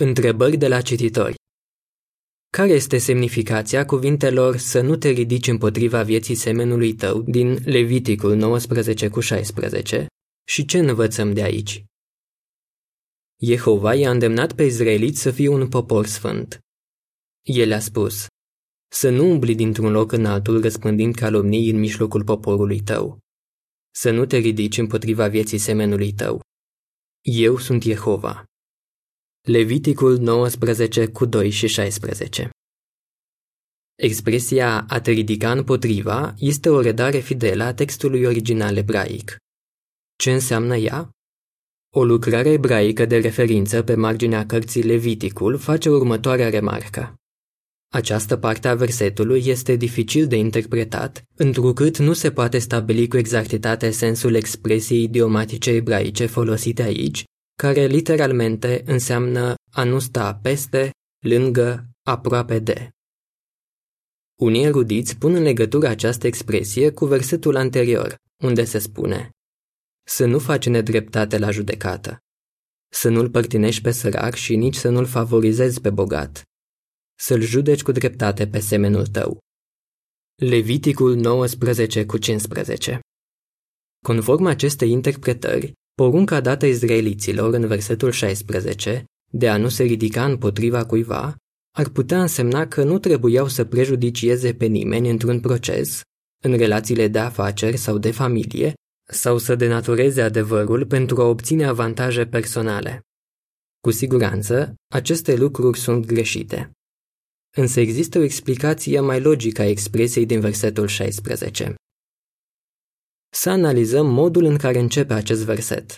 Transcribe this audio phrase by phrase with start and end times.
[0.00, 1.34] Întrebări de la cititori
[2.50, 9.08] Care este semnificația cuvintelor să nu te ridici împotriva vieții semenului tău din Leviticul 19
[9.08, 10.06] cu 16
[10.48, 11.84] și ce învățăm de aici?
[13.40, 16.58] Jehova i-a îndemnat pe izraeliți să fie un popor sfânt.
[17.42, 18.26] El a spus,
[18.88, 23.18] să nu umbli dintr-un loc în altul răspândind calomnii în mijlocul poporului tău.
[23.90, 26.40] Să nu te ridici împotriva vieții semenului tău.
[27.20, 28.44] Eu sunt Jehova.
[29.48, 32.50] Leviticul 19 cu 2 și 16
[33.94, 39.36] Expresia a te ridica împotriva este o redare fidelă a textului original ebraic.
[40.16, 41.10] Ce înseamnă ea?
[41.94, 47.14] O lucrare ebraică de referință pe marginea cărții Leviticul face următoarea remarcă.
[47.92, 53.90] Această parte a versetului este dificil de interpretat, întrucât nu se poate stabili cu exactitate
[53.90, 57.24] sensul expresiei idiomatice ebraice folosite aici,
[57.56, 60.90] care literalmente înseamnă a nu sta peste,
[61.26, 62.90] lângă, aproape de.
[64.40, 69.30] Unii erudiți pun în legătură această expresie cu versetul anterior, unde se spune
[70.06, 72.18] Să nu faci nedreptate la judecată,
[72.92, 76.42] să nu-l părtinești pe sărac și nici să nu-l favorizezi pe bogat,
[77.18, 79.38] să-l judeci cu dreptate pe semenul tău.
[80.34, 83.00] Leviticul 19 cu 15
[84.04, 90.84] Conform acestei interpretări, porunca dată izraeliților în versetul 16 de a nu se ridica împotriva
[90.84, 91.36] cuiva
[91.76, 96.00] ar putea însemna că nu trebuiau să prejudicieze pe nimeni într-un proces,
[96.42, 98.72] în relațiile de afaceri sau de familie,
[99.10, 103.00] sau să denatureze adevărul pentru a obține avantaje personale.
[103.80, 106.70] Cu siguranță, aceste lucruri sunt greșite.
[107.56, 111.74] Însă există o explicație mai logică a expresiei din versetul 16.
[113.36, 115.96] Să analizăm modul în care începe acest verset.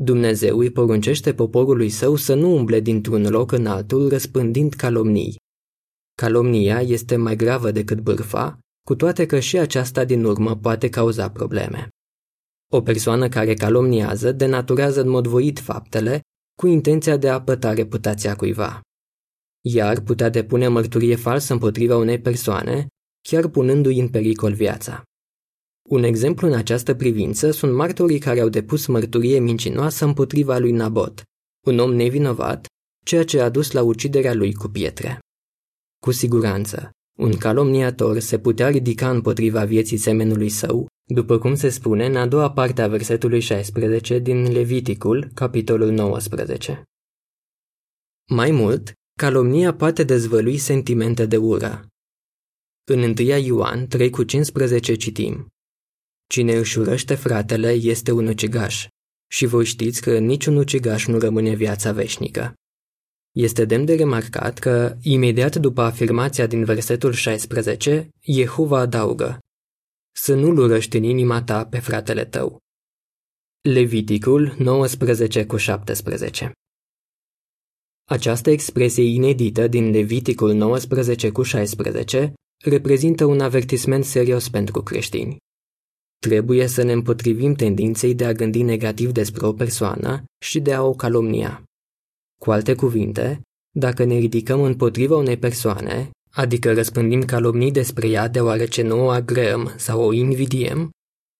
[0.00, 5.36] Dumnezeu îi poruncește poporului său să nu umble dintr-un loc în altul răspândind calomnii.
[6.14, 11.30] Calomnia este mai gravă decât bârfa, cu toate că și aceasta din urmă poate cauza
[11.30, 11.88] probleme.
[12.72, 16.20] O persoană care calomniază denaturează în mod voit faptele
[16.58, 18.80] cu intenția de a păta reputația cuiva.
[19.60, 22.86] Iar putea depune mărturie falsă împotriva unei persoane,
[23.28, 25.02] chiar punându-i în pericol viața.
[25.90, 31.22] Un exemplu în această privință sunt martorii care au depus mărturie mincinoasă împotriva lui Nabot,
[31.66, 32.66] un om nevinovat,
[33.04, 35.18] ceea ce a dus la uciderea lui cu pietre.
[36.02, 42.06] Cu siguranță, un calomniator se putea ridica împotriva vieții semenului său, după cum se spune
[42.06, 46.82] în a doua parte a versetului 16 din Leviticul, capitolul 19.
[48.28, 51.86] Mai mult, calomnia poate dezvălui sentimente de ură.
[52.84, 55.50] În 1 Ioan 3 cu 15 citim
[56.32, 58.86] Cine își urăște fratele este un ucigaș
[59.30, 62.54] și voi știți că niciun ucigaș nu rămâne viața veșnică.
[63.30, 69.38] Este demn de remarcat că, imediat după afirmația din versetul 16, Jehova adaugă
[70.16, 72.58] Să nu-l urăști în inima ta pe fratele tău.
[73.60, 76.52] Leviticul 19 cu 17
[78.04, 82.32] Această expresie inedită din Leviticul 19 cu 16
[82.64, 85.38] reprezintă un avertisment serios pentru creștini.
[86.26, 90.82] Trebuie să ne împotrivim tendinței de a gândi negativ despre o persoană și de a
[90.82, 91.62] o calomnia.
[92.40, 98.82] Cu alte cuvinte, dacă ne ridicăm împotriva unei persoane, adică răspândim calomnii despre ea deoarece
[98.82, 100.90] nu o agreăm sau o invidiem,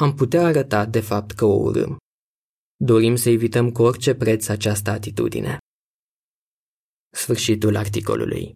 [0.00, 1.96] am putea arăta de fapt că o urâm.
[2.76, 5.58] Dorim să evităm cu orice preț această atitudine.
[7.10, 8.54] Sfârșitul articolului